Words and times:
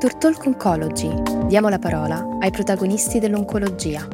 Doctor 0.00 0.32
Talk 0.32 0.46
Oncology. 0.46 1.10
Diamo 1.48 1.68
la 1.68 1.80
parola 1.80 2.24
ai 2.38 2.52
protagonisti 2.52 3.18
dell'oncologia. 3.18 4.06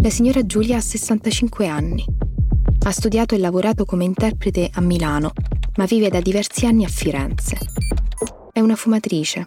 La 0.00 0.08
signora 0.08 0.46
Giulia 0.46 0.76
ha 0.76 0.80
65 0.80 1.66
anni. 1.66 2.04
Ha 2.86 2.92
studiato 2.92 3.34
e 3.34 3.38
lavorato 3.38 3.84
come 3.84 4.04
interprete 4.04 4.70
a 4.72 4.80
Milano, 4.80 5.32
ma 5.78 5.84
vive 5.84 6.08
da 6.08 6.20
diversi 6.20 6.64
anni 6.64 6.84
a 6.84 6.88
Firenze. 6.88 7.77
È 8.58 8.60
una 8.60 8.74
fumatrice, 8.74 9.46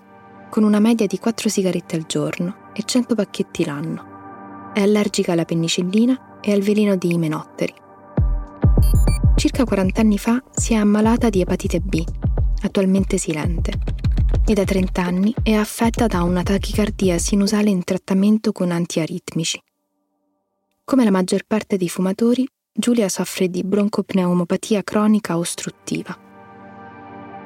con 0.50 0.64
una 0.64 0.80
media 0.80 1.06
di 1.06 1.20
4 1.20 1.50
sigarette 1.50 1.98
al 1.98 2.06
giorno 2.06 2.72
e 2.74 2.84
100 2.86 3.14
pacchetti 3.14 3.66
l'anno. 3.66 4.72
È 4.74 4.80
allergica 4.80 5.34
alla 5.34 5.44
penicillina 5.44 6.40
e 6.40 6.54
al 6.54 6.62
veleno 6.62 6.96
di 6.96 7.12
imenotteri. 7.12 7.74
Circa 9.36 9.66
40 9.66 10.00
anni 10.00 10.18
fa 10.18 10.42
si 10.56 10.72
è 10.72 10.78
ammalata 10.78 11.28
di 11.28 11.42
epatite 11.42 11.82
B, 11.82 12.02
attualmente 12.62 13.18
silente, 13.18 13.74
e 14.46 14.54
da 14.54 14.64
30 14.64 15.04
anni 15.04 15.36
è 15.44 15.56
affetta 15.56 16.08
da 16.08 16.24
una 16.24 16.42
tachicardia 16.42 17.18
sinusale 17.18 17.70
in 17.70 17.84
trattamento 17.84 18.54
con 18.54 18.72
antiaritmici. 18.72 19.62
Come 20.86 21.04
la 21.04 21.12
maggior 21.12 21.44
parte 21.46 21.76
dei 21.76 21.90
fumatori, 21.90 22.48
Giulia 22.72 23.10
soffre 23.10 23.50
di 23.50 23.62
broncopneumopatia 23.62 24.82
cronica 24.84 25.38
ostruttiva. 25.38 26.18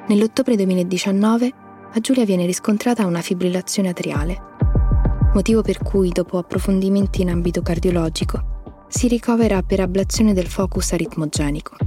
Nell'ottobre 0.08 0.56
2019 0.56 1.52
a 1.96 2.02
Giulia 2.02 2.26
viene 2.26 2.46
riscontrata 2.46 3.06
una 3.06 3.22
fibrillazione 3.22 3.88
atriale, 3.88 4.38
motivo 5.34 5.62
per 5.62 5.78
cui, 5.78 6.10
dopo 6.10 6.38
approfondimenti 6.38 7.22
in 7.22 7.30
ambito 7.30 7.62
cardiologico, 7.62 8.88
si 8.90 9.08
ricovera 9.08 9.62
per 9.62 9.80
ablazione 9.80 10.34
del 10.34 10.48
focus 10.48 10.92
aritmogenico. 10.92 11.78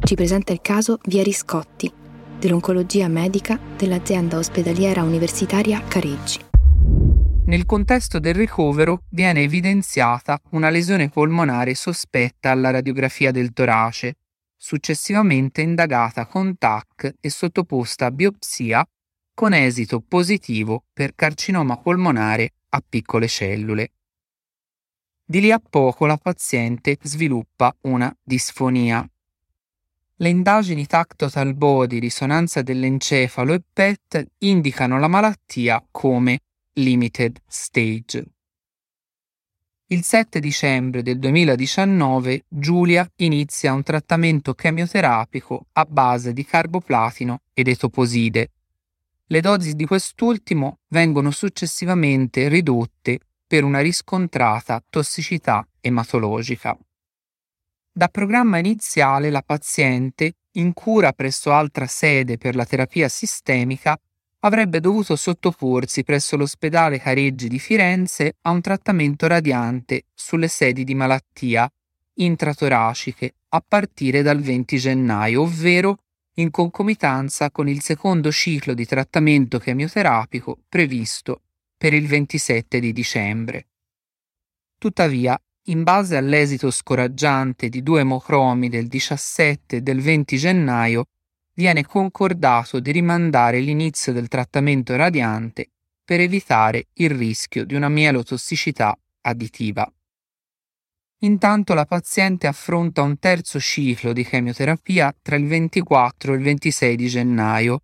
Ci 0.00 0.14
presenta 0.16 0.52
il 0.52 0.60
caso 0.60 0.98
Via 1.04 1.22
Riscotti, 1.22 1.92
dell'oncologia 2.40 3.06
medica 3.06 3.56
dell'azienda 3.76 4.36
ospedaliera 4.36 5.04
universitaria 5.04 5.80
Careggi. 5.86 6.40
Nel 7.46 7.66
contesto 7.66 8.18
del 8.18 8.34
ricovero 8.34 9.02
viene 9.10 9.42
evidenziata 9.42 10.40
una 10.50 10.70
lesione 10.70 11.08
polmonare 11.08 11.76
sospetta 11.76 12.50
alla 12.50 12.70
radiografia 12.70 13.30
del 13.30 13.52
torace, 13.52 14.16
successivamente 14.58 15.62
indagata 15.62 16.26
con 16.26 16.58
TAC 16.58 17.14
e 17.20 17.30
sottoposta 17.30 18.06
a 18.06 18.10
biopsia 18.10 18.86
con 19.32 19.54
esito 19.54 20.00
positivo 20.00 20.84
per 20.92 21.14
carcinoma 21.14 21.78
polmonare 21.78 22.54
a 22.70 22.82
piccole 22.86 23.28
cellule. 23.28 23.92
Di 25.24 25.40
lì 25.40 25.52
a 25.52 25.60
poco 25.60 26.06
la 26.06 26.16
paziente 26.16 26.98
sviluppa 27.00 27.74
una 27.82 28.14
disfonia. 28.20 29.08
Le 30.16 30.28
indagini 30.28 30.86
TAC 30.86 31.14
Total 31.14 31.54
Body, 31.54 32.00
risonanza 32.00 32.62
dell'encefalo 32.62 33.52
e 33.52 33.62
PET 33.72 34.26
indicano 34.38 34.98
la 34.98 35.06
malattia 35.06 35.86
come 35.90 36.40
Limited 36.72 37.40
Stage. 37.46 38.24
Il 39.90 40.04
7 40.04 40.38
dicembre 40.38 41.00
del 41.00 41.18
2019 41.18 42.44
Giulia 42.46 43.10
inizia 43.16 43.72
un 43.72 43.82
trattamento 43.82 44.52
chemioterapico 44.52 45.68
a 45.72 45.86
base 45.88 46.34
di 46.34 46.44
carboplatino 46.44 47.40
ed 47.54 47.68
etoposide. 47.68 48.50
Le 49.28 49.40
dosi 49.40 49.72
di 49.72 49.86
quest'ultimo 49.86 50.80
vengono 50.88 51.30
successivamente 51.30 52.48
ridotte 52.48 53.18
per 53.46 53.64
una 53.64 53.80
riscontrata 53.80 54.84
tossicità 54.90 55.66
ematologica. 55.80 56.76
Da 57.90 58.08
programma 58.08 58.58
iniziale 58.58 59.30
la 59.30 59.40
paziente, 59.40 60.34
in 60.58 60.74
cura 60.74 61.12
presso 61.12 61.50
altra 61.50 61.86
sede 61.86 62.36
per 62.36 62.56
la 62.56 62.66
terapia 62.66 63.08
sistemica, 63.08 63.98
avrebbe 64.40 64.80
dovuto 64.80 65.16
sottoporsi 65.16 66.04
presso 66.04 66.36
l'ospedale 66.36 67.00
Careggi 67.00 67.48
di 67.48 67.58
Firenze 67.58 68.36
a 68.42 68.50
un 68.50 68.60
trattamento 68.60 69.26
radiante 69.26 70.04
sulle 70.14 70.48
sedi 70.48 70.84
di 70.84 70.94
malattia 70.94 71.70
intratoraciche 72.14 73.34
a 73.50 73.64
partire 73.66 74.22
dal 74.22 74.40
20 74.40 74.76
gennaio, 74.76 75.42
ovvero 75.42 75.98
in 76.34 76.50
concomitanza 76.50 77.50
con 77.50 77.68
il 77.68 77.82
secondo 77.82 78.30
ciclo 78.30 78.74
di 78.74 78.86
trattamento 78.86 79.58
chemioterapico 79.58 80.58
previsto 80.68 81.42
per 81.76 81.94
il 81.94 82.06
27 82.06 82.80
di 82.80 82.92
dicembre. 82.92 83.66
Tuttavia, 84.78 85.40
in 85.64 85.82
base 85.82 86.16
all'esito 86.16 86.70
scoraggiante 86.70 87.68
di 87.68 87.82
due 87.82 88.00
emocromi 88.00 88.68
del 88.68 88.86
17 88.86 89.76
e 89.76 89.80
del 89.80 90.00
20 90.00 90.36
gennaio, 90.36 91.04
viene 91.58 91.84
concordato 91.84 92.78
di 92.78 92.92
rimandare 92.92 93.58
l'inizio 93.58 94.12
del 94.12 94.28
trattamento 94.28 94.94
radiante 94.94 95.70
per 96.04 96.20
evitare 96.20 96.86
il 96.94 97.10
rischio 97.10 97.64
di 97.64 97.74
una 97.74 97.88
mielotossicità 97.88 98.96
additiva. 99.22 99.92
Intanto 101.22 101.74
la 101.74 101.84
paziente 101.84 102.46
affronta 102.46 103.02
un 103.02 103.18
terzo 103.18 103.58
ciclo 103.58 104.12
di 104.12 104.22
chemioterapia 104.22 105.12
tra 105.20 105.34
il 105.34 105.48
24 105.48 106.32
e 106.32 106.36
il 106.36 106.42
26 106.42 106.94
di 106.94 107.08
gennaio 107.08 107.82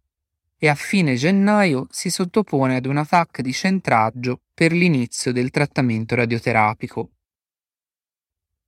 e 0.57 0.69
a 0.69 0.77
fine 0.77 1.17
gennaio 1.17 1.89
si 1.91 2.11
sottopone 2.11 2.77
ad 2.77 2.87
un 2.87 3.05
TAC 3.05 3.41
di 3.41 3.53
centraggio 3.53 4.43
per 4.55 4.71
l'inizio 4.71 5.33
del 5.33 5.51
trattamento 5.51 6.15
radioterapico 6.15 7.14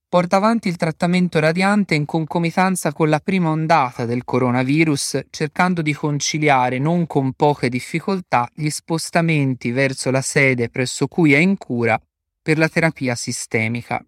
porta 0.08 0.36
avanti 0.36 0.68
il 0.68 0.76
trattamento 0.76 1.40
radiante 1.40 1.94
in 1.94 2.04
concomitanza 2.04 2.92
con 2.92 3.08
la 3.08 3.18
prima 3.18 3.50
ondata 3.50 4.04
del 4.04 4.24
coronavirus, 4.24 5.26
cercando 5.30 5.82
di 5.82 5.92
conciliare 5.92 6.78
non 6.78 7.06
con 7.06 7.32
poche 7.32 7.68
difficoltà 7.68 8.48
gli 8.54 8.70
spostamenti 8.70 9.72
verso 9.72 10.10
la 10.10 10.22
sede 10.22 10.68
presso 10.68 11.08
cui 11.08 11.32
è 11.32 11.38
in 11.38 11.56
cura 11.56 12.00
per 12.40 12.58
la 12.58 12.68
terapia 12.68 13.14
sistemica. 13.14 14.04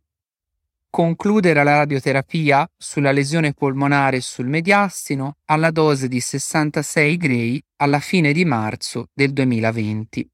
Concludere 0.91 1.63
la 1.65 1.77
radioterapia 1.77 2.67
sulla 2.77 3.13
lesione 3.13 3.53
polmonare 3.53 4.19
e 4.19 4.23
sul 4.23 4.47
mediastino 4.47 5.37
alla 5.47 5.71
dose 5.71 6.09
di 6.09 6.21
66 6.21 7.17
grey 7.17 7.63
alla 7.77 8.01
fine 8.01 8.33
di 8.33 8.45
marzo 8.45 9.09
del 9.13 9.33
2020 9.33 10.31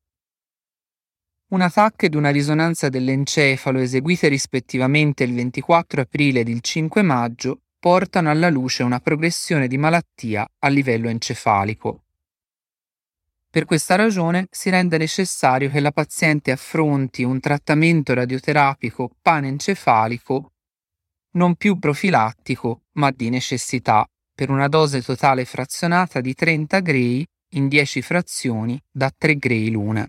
una 1.55 1.71
TAC 1.71 2.05
ed 2.05 2.15
una 2.17 2.31
risonanza 2.31 2.89
dell'encefalo 2.89 3.79
eseguite 3.79 4.27
rispettivamente 4.27 5.23
il 5.23 5.33
24 5.35 6.01
aprile 6.01 6.41
ed 6.41 6.49
il 6.49 6.61
5 6.61 7.01
maggio 7.03 7.61
portano 7.79 8.29
alla 8.29 8.51
luce 8.51 8.83
una 8.83 8.99
progressione 8.99 9.69
di 9.69 9.79
malattia 9.79 10.45
a 10.59 10.69
livello 10.69 11.09
encefalico. 11.09 12.03
Per 13.49 13.67
questa 13.67 13.95
ragione 13.95 14.49
si 14.51 14.69
rende 14.69 14.99
necessario 14.99 15.71
che 15.71 15.79
la 15.79 15.93
paziente 15.93 16.51
affronti 16.51 17.23
un 17.23 17.39
trattamento 17.39 18.13
radioterapico 18.15 19.11
panencefalico 19.23 20.51
non 21.35 21.55
più 21.55 21.79
profilattico 21.79 22.83
ma 22.95 23.13
di 23.13 23.29
necessità 23.29 24.05
per 24.35 24.51
una 24.51 24.67
dose 24.67 25.03
totale 25.03 25.45
frazionata 25.45 26.21
di 26.21 26.35
30 26.35 26.81
gray 26.81 27.25
in 27.51 27.69
10 27.69 28.03
frazioni 28.03 28.81
da 28.91 29.13
3 29.17 29.37
gray 29.37 29.71
l'una. 29.71 30.09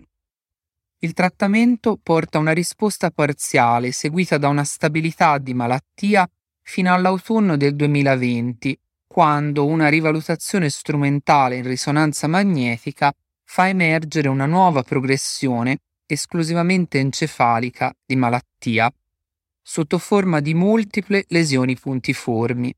Il 1.06 1.14
trattamento 1.14 2.00
porta 2.02 2.40
a 2.40 2.42
una 2.42 2.52
risposta 2.52 3.12
parziale 3.12 3.92
seguita 3.92 4.40
da 4.40 4.48
una 4.48 4.64
stabilità 4.64 5.38
di 5.38 5.54
malattia 5.54 6.28
fino 6.64 6.92
all'autunno 6.92 7.58
del 7.58 7.76
2020, 7.76 8.76
quando 9.06 9.68
una 9.68 9.88
rivalutazione 9.88 10.68
strumentale 10.68 11.58
in 11.58 11.68
risonanza 11.68 12.26
magnetica 12.26 13.14
fa 13.44 13.68
emergere 13.68 14.30
una 14.30 14.48
nuova 14.48 14.82
progressione 14.82 15.78
esclusivamente 16.08 16.98
encefalica 16.98 17.96
di 18.04 18.16
malattia, 18.16 18.92
sotto 19.62 20.00
forma 20.00 20.40
di 20.40 20.56
multiple 20.56 21.24
lesioni 21.28 21.78
puntiformi. 21.78 22.74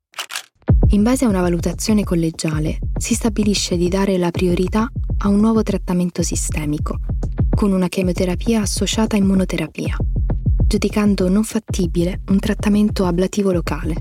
In 0.89 1.01
base 1.01 1.23
a 1.23 1.29
una 1.29 1.41
valutazione 1.41 2.03
collegiale 2.03 2.79
si 2.97 3.13
stabilisce 3.13 3.77
di 3.77 3.87
dare 3.87 4.17
la 4.17 4.31
priorità 4.31 4.85
a 5.19 5.29
un 5.29 5.39
nuovo 5.39 5.63
trattamento 5.63 6.21
sistemico, 6.23 6.99
con 7.57 7.71
una 7.71 7.87
chemioterapia 7.87 8.61
associata 8.61 9.15
a 9.15 9.19
immunoterapia, 9.19 9.97
giudicando 10.67 11.27
non 11.27 11.43
fattibile 11.43 12.21
un 12.27 12.37
trattamento 12.37 13.07
ablativo 13.07 13.51
locale. 13.51 13.95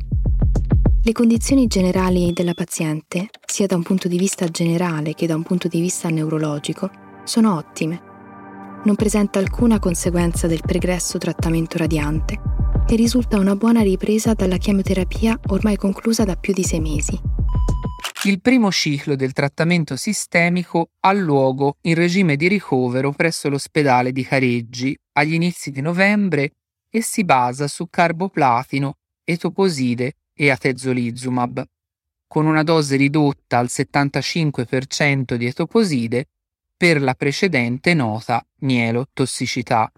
Le 1.03 1.13
condizioni 1.13 1.67
generali 1.67 2.35
della 2.35 2.53
paziente, 2.53 3.31
sia 3.47 3.67
da 3.67 3.77
un 3.77 3.83
punto 3.83 4.09
di 4.09 4.19
vista 4.19 4.47
generale 4.49 5.15
che 5.15 5.27
da 5.27 5.37
un 5.37 5.43
punto 5.43 5.69
di 5.69 5.81
vista 5.81 6.11
neurologico, 6.11 6.91
sono 7.25 7.57
ottime. 7.57 8.03
Non 8.85 8.95
presenta 8.95 9.39
alcuna 9.39 9.79
conseguenza 9.79 10.47
del 10.47 10.61
pregresso 10.61 11.17
trattamento 11.17 11.79
radiante 11.79 12.39
e 12.87 12.95
risulta 12.95 13.39
una 13.39 13.57
buona 13.57 13.81
ripresa 13.81 14.35
dalla 14.35 14.59
chemioterapia 14.59 15.41
ormai 15.47 15.77
conclusa 15.77 16.25
da 16.25 16.37
più 16.37 16.53
di 16.53 16.63
sei 16.63 16.81
mesi. 16.81 17.19
Il 18.25 18.41
primo 18.41 18.73
ciclo 18.73 19.15
del 19.15 19.33
trattamento 19.33 19.95
sistemico 19.95 20.91
ha 21.01 21.13
luogo 21.13 21.77
in 21.83 21.95
regime 21.95 22.37
di 22.37 22.49
ricovero 22.49 23.13
presso 23.13 23.49
l'ospedale 23.49 24.11
di 24.11 24.25
Careggi 24.25 24.97
agli 25.13 25.35
inizi 25.35 25.71
di 25.71 25.81
novembre 25.81 26.53
e 26.91 27.03
si 27.03 27.25
basa 27.25 27.69
su 27.69 27.89
carboplatino, 27.89 28.97
etoposide 29.23 30.15
e 30.35 30.51
atezolizumab, 30.51 31.65
con 32.27 32.47
una 32.47 32.63
dose 32.63 32.97
ridotta 32.97 33.59
al 33.59 33.67
75% 33.67 35.35
di 35.35 35.47
etoposide 35.47 36.27
per 36.77 37.01
la 37.01 37.15
precedente 37.15 37.95
nota 37.95 38.45
mielotossicità. 38.61 39.91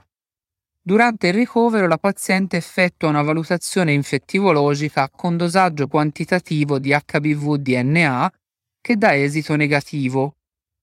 Durante 0.89 1.27
il 1.27 1.35
ricovero 1.35 1.87
la 1.87 1.99
paziente 1.99 2.57
effettua 2.57 3.11
una 3.11 3.21
valutazione 3.21 3.93
infettivologica 3.93 5.11
con 5.11 5.37
dosaggio 5.37 5.87
quantitativo 5.87 6.79
di 6.79 6.97
HBV-DNA 6.99 8.33
che 8.81 8.97
dà 8.97 9.15
esito 9.15 9.55
negativo. 9.55 10.37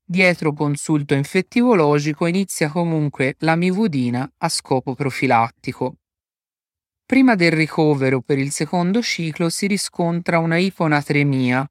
Dietro 0.06 0.54
consulto 0.54 1.16
infettivologico 1.16 2.28
inizia 2.28 2.70
comunque 2.70 3.34
la 3.40 3.56
mivudina 3.56 4.32
a 4.38 4.48
scopo 4.48 4.94
profilattico. 4.94 5.96
Prima 7.04 7.34
del 7.34 7.54
ricovero 7.54 8.22
per 8.22 8.38
il 8.38 8.52
secondo 8.52 9.02
ciclo 9.02 9.50
si 9.50 9.66
riscontra 9.66 10.38
una 10.38 10.58
iponatremia 10.58 11.68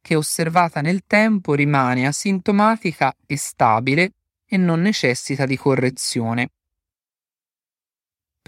che 0.00 0.16
osservata 0.16 0.80
nel 0.80 1.04
tempo 1.06 1.54
rimane 1.54 2.08
asintomatica 2.08 3.14
e 3.24 3.36
stabile 3.36 4.14
e 4.44 4.56
non 4.56 4.80
necessita 4.80 5.46
di 5.46 5.56
correzione. 5.56 6.50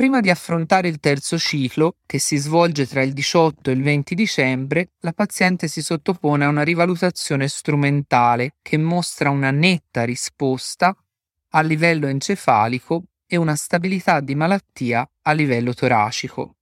Prima 0.02 0.20
di 0.20 0.30
affrontare 0.30 0.88
il 0.88 0.98
terzo 0.98 1.38
ciclo, 1.38 1.98
che 2.06 2.18
si 2.18 2.36
svolge 2.36 2.88
tra 2.88 3.02
il 3.02 3.12
18 3.12 3.70
e 3.70 3.72
il 3.72 3.82
20 3.82 4.16
dicembre, 4.16 4.88
la 4.98 5.12
paziente 5.12 5.68
si 5.68 5.80
sottopone 5.80 6.44
a 6.44 6.48
una 6.48 6.64
rivalutazione 6.64 7.46
strumentale 7.46 8.54
che 8.62 8.78
mostra 8.78 9.30
una 9.30 9.52
netta 9.52 10.02
risposta 10.02 10.92
a 11.50 11.60
livello 11.60 12.08
encefalico 12.08 13.04
e 13.28 13.36
una 13.36 13.54
stabilità 13.54 14.18
di 14.18 14.34
malattia 14.34 15.08
a 15.22 15.30
livello 15.30 15.72
toracico. 15.72 16.56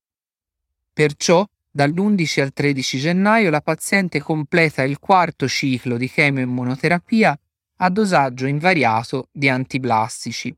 Perciò, 0.93 1.43
dall'11 1.71 2.43
al 2.43 2.53
13 2.53 2.99
gennaio 2.99 3.49
la 3.49 3.63
paziente 3.63 4.21
completa 4.21 4.83
il 4.83 4.99
quarto 4.99 5.49
ciclo 5.49 5.97
di 5.97 6.11
chemoimmunoterapia 6.11 7.41
a 7.77 7.89
dosaggio 7.89 8.45
invariato 8.45 9.29
di 9.33 9.49
antiblastici. 9.49 10.55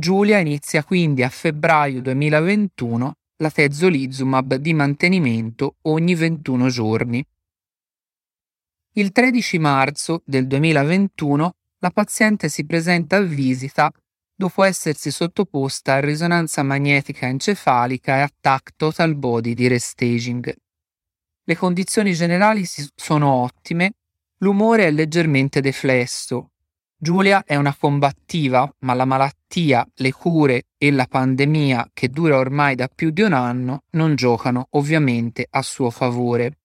Giulia 0.00 0.38
inizia 0.38 0.82
quindi 0.82 1.22
a 1.22 1.28
febbraio 1.28 2.00
2021 2.00 3.16
la 3.36 3.50
tezolizumab 3.50 4.54
di 4.54 4.72
mantenimento 4.72 5.76
ogni 5.82 6.14
21 6.14 6.68
giorni. 6.70 7.22
Il 8.94 9.12
13 9.12 9.58
marzo 9.58 10.22
del 10.24 10.46
2021 10.46 11.52
la 11.80 11.90
paziente 11.90 12.48
si 12.48 12.64
presenta 12.64 13.16
a 13.16 13.20
visita 13.20 13.92
dopo 14.34 14.62
essersi 14.62 15.10
sottoposta 15.10 15.92
a 15.92 16.00
risonanza 16.00 16.62
magnetica 16.62 17.26
encefalica 17.26 18.16
e 18.16 18.20
a 18.20 18.30
TAC 18.40 18.76
total 18.76 19.14
body 19.16 19.52
di 19.52 19.68
restaging. 19.68 20.56
Le 21.44 21.56
condizioni 21.56 22.14
generali 22.14 22.64
sono 22.94 23.28
ottime, 23.34 23.96
l'umore 24.38 24.86
è 24.86 24.90
leggermente 24.90 25.60
deflesso, 25.60 26.49
Giulia 27.02 27.44
è 27.46 27.56
una 27.56 27.74
combattiva, 27.74 28.70
ma 28.80 28.92
la 28.92 29.06
malattia, 29.06 29.88
le 29.94 30.12
cure 30.12 30.64
e 30.76 30.90
la 30.90 31.06
pandemia, 31.06 31.92
che 31.94 32.10
dura 32.10 32.36
ormai 32.36 32.74
da 32.74 32.88
più 32.94 33.08
di 33.08 33.22
un 33.22 33.32
anno, 33.32 33.84
non 33.92 34.14
giocano 34.16 34.66
ovviamente 34.72 35.46
a 35.48 35.62
suo 35.62 35.88
favore. 35.88 36.58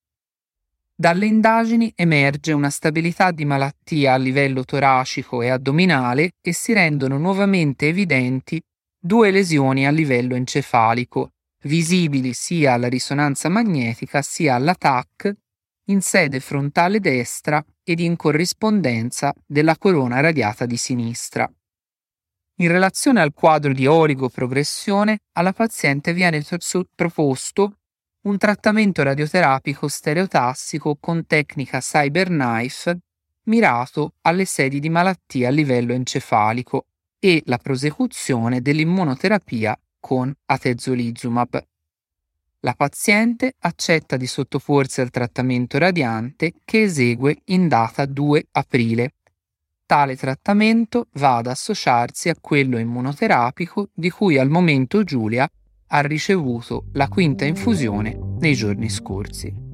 Dalle 0.94 1.26
indagini 1.26 1.90
emerge 1.96 2.52
una 2.52 2.70
stabilità 2.70 3.32
di 3.32 3.46
malattia 3.46 4.12
a 4.12 4.18
livello 4.18 4.66
toracico 4.66 5.42
e 5.42 5.48
addominale 5.48 6.32
e 6.42 6.52
si 6.52 6.74
rendono 6.74 7.18
nuovamente 7.18 7.88
evidenti 7.88 8.62
due 9.00 9.32
lesioni 9.32 9.88
a 9.88 9.92
livello 9.92 10.36
encefalico, 10.36 11.32
visibili 11.64 12.34
sia 12.34 12.74
alla 12.74 12.90
risonanza 12.90 13.48
magnetica 13.48 14.22
sia 14.22 14.56
alla 14.56 14.76
TAC 14.76 15.34
in 15.86 16.02
sede 16.02 16.40
frontale 16.40 17.00
destra 17.00 17.64
ed 17.84 18.00
in 18.00 18.16
corrispondenza 18.16 19.34
della 19.46 19.78
corona 19.78 20.20
radiata 20.20 20.66
di 20.66 20.78
sinistra. 20.78 21.52
In 22.60 22.70
relazione 22.70 23.22
al 23.22 23.34
quadro 23.34 23.74
di 23.74 23.86
oligoprogressione, 23.86 25.20
alla 25.34 25.52
paziente 25.52 26.14
viene 26.14 26.42
proposto 26.96 27.80
un 28.22 28.38
trattamento 28.38 29.04
radioterapico 29.04 29.88
stereotassico 29.88 30.96
con 31.00 31.26
tecnica 31.28 31.80
CyberKnife 31.80 33.00
mirato 33.46 34.14
alle 34.22 34.46
sedi 34.46 34.80
di 34.80 34.90
malattia 34.90 35.50
a 35.50 35.52
livello 35.52 35.94
encefalico 35.94 36.88
e 37.20 37.44
la 37.46 37.58
prosecuzione 37.58 38.62
dell'immunoterapia 38.62 39.78
con 40.00 40.34
atezolizumab. 40.46 41.64
La 42.66 42.74
paziente 42.74 43.54
accetta 43.60 44.18
di 44.18 44.26
sottoporsi 44.26 45.00
al 45.00 45.12
trattamento 45.12 45.78
radiante 45.78 46.54
che 46.66 46.82
esegue 46.82 47.42
in 47.46 47.68
data 47.68 48.08
2 48.08 48.48
aprile. 48.54 49.14
Tale 49.86 50.16
trattamento 50.16 51.06
va 51.14 51.36
ad 51.36 51.46
associarsi 51.46 52.28
a 52.30 52.36
quello 52.42 52.80
immunoterapico 52.80 53.90
di 53.94 54.10
cui 54.10 54.40
al 54.40 54.50
momento 54.50 55.04
Giulia 55.04 55.48
ha 55.90 56.02
ricevuto 56.02 56.86
la 56.94 57.08
quinta 57.08 57.46
infusione 57.46 58.18
nei 58.40 58.56
giorni 58.56 58.90
scorsi. 58.90 59.65